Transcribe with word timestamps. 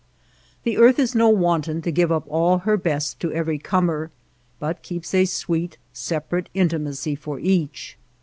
The 0.63 0.79
earth 0.79 0.97
is 0.97 1.13
no 1.13 1.29
wanton 1.29 1.83
to 1.83 1.91
give 1.91 2.11
up 2.11 2.23
all 2.27 2.57
her 2.57 2.75
best 2.75 3.19
to 3.19 3.31
every 3.33 3.59
comer, 3.59 4.09
but 4.59 4.81
keeps 4.81 5.13
a 5.13 5.25
sweet, 5.25 5.77
separate 5.93 6.49
intimacy 6.55 7.13
for 7.13 7.37
each. 7.39 7.99